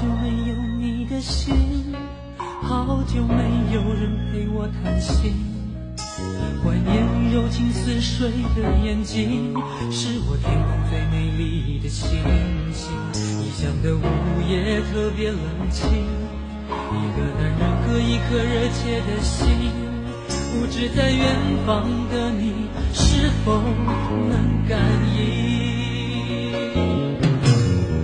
[0.00, 1.54] 久没有你的心，
[2.62, 3.34] 好久没
[3.70, 5.34] 有人陪我谈心。
[6.64, 9.52] 怀念你柔情似水的眼睛，
[9.90, 12.18] 是我天空最美丽的星
[12.72, 12.90] 星。
[13.12, 14.00] 异乡的午
[14.48, 15.38] 夜特别冷
[15.70, 19.70] 清，一个男人和一颗热切的心，
[20.54, 23.60] 不知在远方的你是否
[24.30, 24.80] 能感
[25.14, 25.20] 应？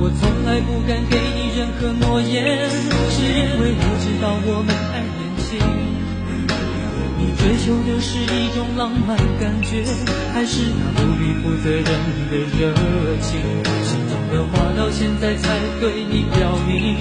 [0.00, 1.17] 我从来不敢给
[1.58, 2.70] 任何诺言，
[3.10, 5.58] 是因为我知道我们太年轻。
[7.18, 9.82] 你追求的是一种浪漫感觉，
[10.32, 11.82] 还是那无比负责任
[12.30, 12.70] 的热
[13.18, 13.42] 情？
[13.82, 16.94] 心中的话到现在才对你表明，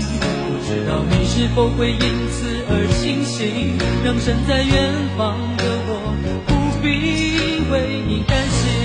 [0.49, 8.76] 不知道你是否会因此而清醒，让身在远方的我不必为你担心。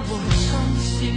[0.00, 1.12] 我伤心。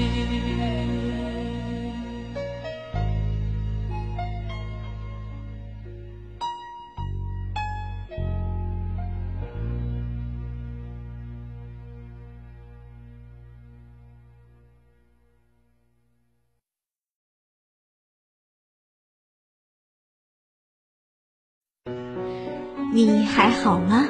[22.93, 24.07] 你还好吗，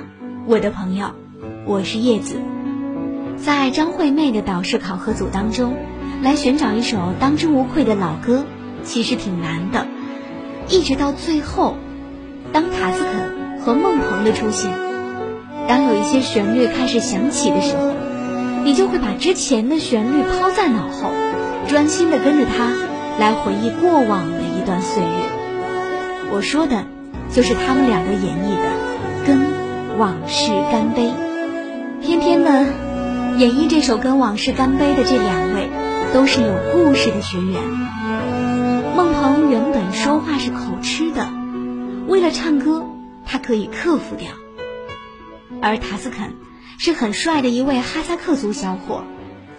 [0.47, 1.13] 我的朋友？
[1.67, 2.60] 我是叶子。
[3.43, 5.75] 在张惠妹的导师考核组当中，
[6.21, 8.45] 来寻找一首当之无愧的老歌，
[8.83, 9.87] 其实挺难的。
[10.69, 11.75] 一直到最后，
[12.53, 14.71] 当塔斯肯和孟鹏的出现，
[15.67, 17.93] 当有一些旋律开始响起的时候，
[18.63, 21.11] 你就会把之前的旋律抛在脑后，
[21.67, 22.71] 专心的跟着它
[23.19, 25.09] 来回忆过往的一段岁月。
[26.31, 26.85] 我说的。
[27.33, 28.67] 就是他们两个演绎的
[29.25, 29.39] 《跟
[29.97, 31.07] 往事干杯》，
[32.01, 32.65] 偏偏呢，
[33.41, 35.67] 演绎这首《跟往事干杯》的这两位，
[36.13, 37.59] 都是有故事的学员。
[38.95, 41.27] 孟鹏原本说话是口吃的，
[42.07, 42.85] 为了唱歌，
[43.25, 44.33] 他可以克服掉；
[45.59, 46.35] 而塔斯肯
[46.77, 49.05] 是很帅的一位哈萨克族小伙，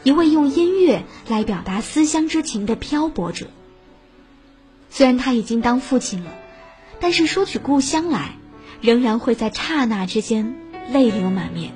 [0.04, 3.48] 一位用音乐来表达思乡之情的漂泊者。
[4.90, 6.30] 虽然他已经当父亲了。
[7.00, 8.36] 但是说起故乡来，
[8.80, 10.54] 仍然会在刹那之间
[10.92, 11.72] 泪流满面。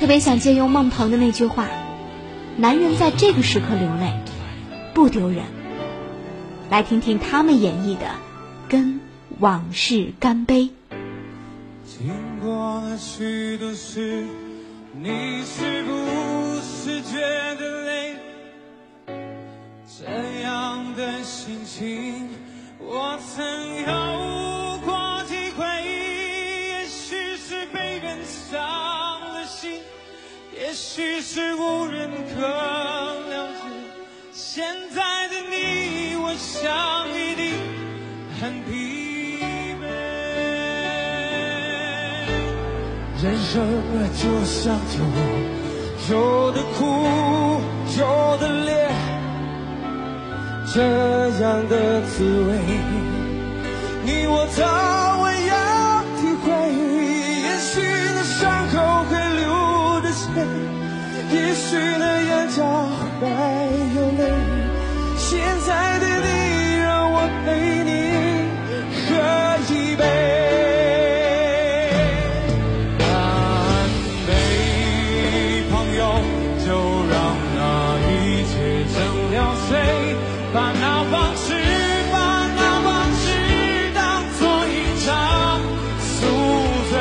[0.00, 1.68] 特别想借用孟鹏的那句话
[2.56, 4.14] ：“男人在这个时刻流泪，
[4.94, 5.44] 不丢人。”
[6.70, 8.06] 来听听他们演绎的
[8.66, 8.98] 《跟
[9.40, 10.62] 往事干杯》。
[11.84, 12.08] 经
[12.42, 14.24] 过了许多事，
[14.94, 15.92] 你是不
[16.62, 17.18] 是觉
[17.56, 18.14] 得累？
[19.98, 22.26] 这样的心情。
[22.78, 23.44] 我曾
[23.82, 24.29] 有
[32.40, 33.62] 更了解。
[34.32, 34.64] 现
[34.94, 37.52] 在的你，我想一定
[38.40, 38.70] 很疲
[39.78, 39.84] 惫。
[43.22, 44.94] 人生啊就像酒，
[46.10, 46.80] 有的苦，
[47.98, 48.00] 有
[48.38, 48.70] 的烈。
[50.72, 50.80] 这
[51.42, 52.48] 样的滋味，
[54.04, 54.64] 你我早
[55.20, 55.52] 晚要
[56.16, 56.46] 体会。
[57.42, 57.70] 也许
[58.14, 58.74] 那伤口
[59.10, 59.10] 会
[59.40, 59.44] 流
[60.00, 60.24] 着血，
[61.34, 61.66] 也许
[61.98, 62.04] 那
[63.20, 64.22] 还有泪。
[65.16, 65.28] 现
[65.66, 66.26] 在的你，
[66.80, 67.48] 让我陪
[67.84, 67.88] 你
[68.96, 68.98] 喝
[69.68, 70.02] 一杯，
[72.98, 73.04] 干
[74.26, 74.28] 杯，
[75.70, 76.00] 朋友，
[76.64, 76.68] 就
[77.10, 77.14] 让
[77.54, 77.58] 那
[78.08, 78.10] 一
[78.48, 78.52] 切
[78.92, 78.96] 成
[79.30, 79.36] 了
[79.68, 79.70] 谁。
[80.52, 80.82] 把那
[81.12, 81.54] 往事，
[82.10, 82.16] 把
[82.56, 83.28] 那往事
[83.94, 84.00] 当
[84.40, 84.74] 作一
[85.04, 85.08] 场
[86.00, 86.10] 宿
[86.90, 86.92] 醉。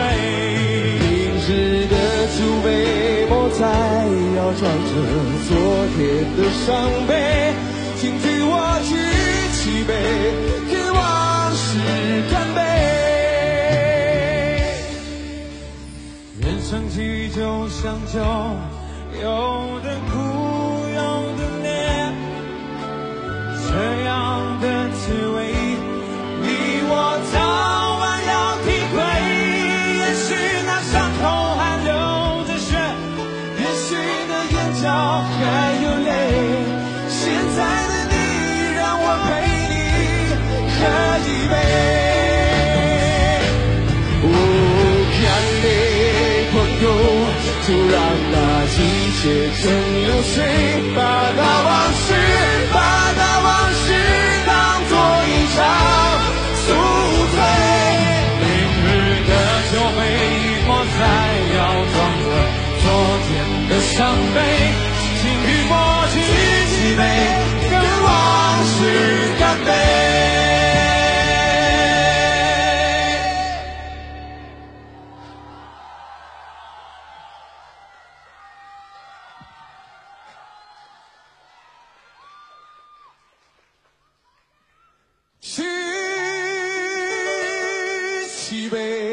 [0.99, 1.09] 凝
[1.41, 1.47] 视
[1.87, 1.95] 的
[2.37, 2.67] 酒杯，
[3.27, 3.63] 莫再
[4.37, 4.91] 要装着
[5.99, 7.11] 别的伤悲。
[7.99, 8.55] 请替我
[8.87, 8.95] 举
[9.51, 9.91] 起杯，
[10.71, 11.67] 跟往事
[12.31, 12.57] 干杯。
[16.41, 18.17] 人生际就像酒，
[19.21, 19.27] 有
[19.81, 20.15] 的苦，
[49.21, 49.67] 写成
[50.05, 50.39] 流水，
[50.95, 51.01] 把
[51.35, 52.07] 那往事，
[52.71, 52.79] 把
[53.17, 53.91] 那往事
[54.47, 54.49] 当
[54.87, 54.95] 作
[55.27, 55.59] 一场
[56.55, 56.67] 宿
[57.35, 57.37] 醉。
[58.39, 58.47] 明
[58.79, 58.87] 日
[59.27, 59.31] 的
[59.73, 59.99] 酒杯
[60.69, 61.01] 我，再
[61.57, 61.59] 要
[61.91, 62.31] 装着
[62.79, 62.85] 昨
[63.27, 63.29] 天
[63.67, 63.97] 的伤
[64.33, 64.37] 悲，
[88.49, 89.08] 起杯，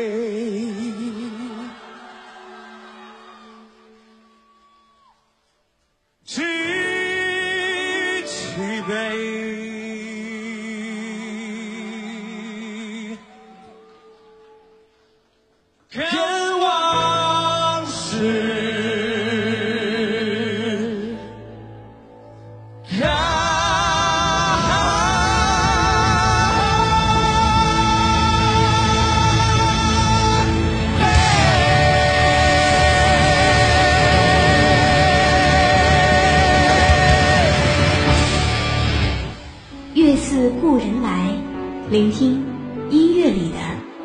[41.88, 42.42] 聆听
[42.90, 43.58] 音乐里的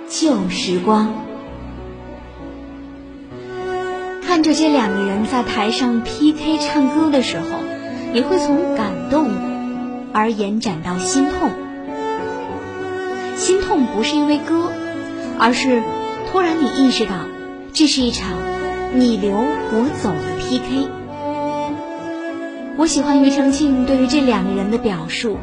[0.08, 1.16] 旧时光。
[4.22, 7.46] 看着这两个人在台上 PK 唱歌的时候，
[8.14, 9.32] 你会从感动
[10.14, 11.50] 而延展到心痛。
[13.36, 14.72] 心痛不是因为歌，
[15.40, 15.82] 而是
[16.32, 17.14] 突然你意识到，
[17.74, 18.38] 这是一场
[18.94, 20.88] 你留我走的 PK。
[22.78, 25.40] 我喜欢庾澄庆对于这两个人的表述。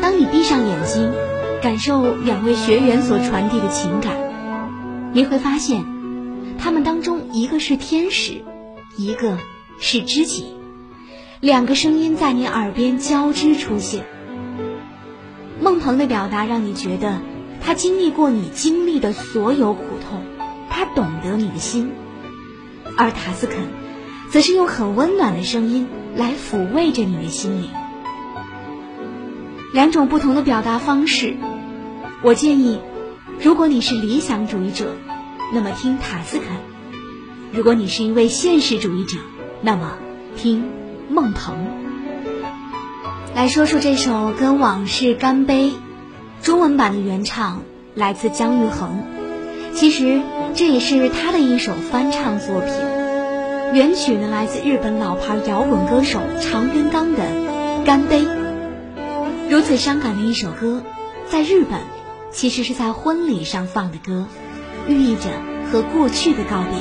[0.00, 1.12] 当你闭上眼睛，
[1.64, 4.18] 感受两位学员所传递的情感，
[5.14, 5.82] 你会发现，
[6.58, 8.44] 他们当中一个是天使，
[8.98, 9.38] 一个
[9.78, 10.44] 是知己，
[11.40, 14.04] 两个声音在你耳边交织出现。
[15.58, 17.22] 孟鹏的表达让你觉得
[17.62, 20.20] 他经历过你经历的所有苦痛，
[20.68, 21.86] 他懂得你的心；
[22.98, 23.56] 而塔斯肯，
[24.28, 27.70] 则是用很温暖的声音来抚慰着你的心灵。
[29.72, 31.34] 两种不同的表达方式，
[32.24, 32.78] 我建议，
[33.38, 34.94] 如果你是理想主义者，
[35.52, 36.46] 那么听塔斯肯；
[37.52, 39.18] 如果你是一位现实主义者，
[39.60, 39.98] 那么
[40.34, 40.64] 听
[41.10, 41.54] 孟鹏。
[43.34, 45.66] 来说说这首《跟往事干杯》，
[46.40, 47.60] 中文版的原唱
[47.94, 49.02] 来自姜育恒，
[49.74, 50.22] 其实
[50.54, 52.70] 这也是他的一首翻唱作品。
[53.74, 57.22] 原曲呢来自日本老牌摇滚歌手长渊刚的
[57.84, 58.22] 《干杯》。
[59.50, 60.82] 如此伤感的一首歌，
[61.28, 61.80] 在日本
[62.34, 64.26] 其实是在婚礼上放的歌，
[64.88, 65.30] 寓意着
[65.70, 66.72] 和过去的告别。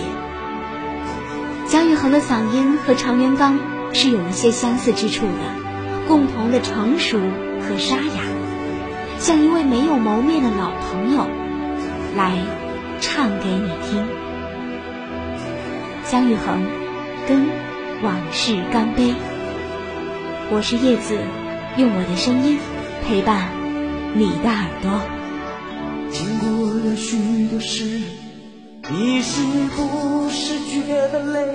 [1.68, 3.60] 姜育恒的嗓音和常元刚
[3.94, 7.20] 是有一些相似之处的，共同的成熟
[7.62, 8.24] 和沙哑，
[9.20, 11.28] 像一位没有谋面的老朋友，
[12.18, 12.32] 来
[13.00, 14.08] 唱给你听。
[16.06, 16.66] 姜育恒
[17.28, 17.48] 跟
[18.02, 19.14] 往事干杯，
[20.52, 21.16] 我是叶子。
[21.76, 22.60] 用我的声音
[23.04, 23.50] 陪伴
[24.14, 25.23] 你的耳朵。
[27.64, 28.02] 是，
[28.92, 29.42] 你是
[29.76, 31.48] 不是觉得累？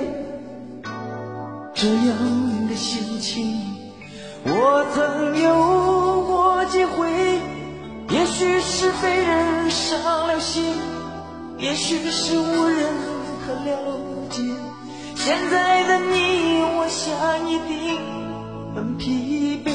[1.75, 3.55] 这样的心情，
[4.45, 7.13] 我曾有过几回。
[8.11, 10.75] 也许是被人伤了心，
[11.59, 12.89] 也许是无人
[13.45, 13.77] 可了
[14.31, 14.43] 解。
[15.15, 18.01] 现在的你，我想一定
[18.75, 19.71] 很疲惫。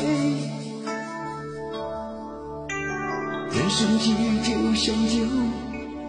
[3.55, 5.21] 人生际就像酒，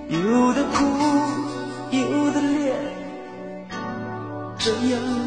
[0.09, 0.85] 有的苦，
[1.91, 2.75] 有的烈，
[4.59, 5.24] 这样